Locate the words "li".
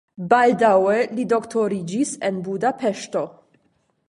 1.19-1.27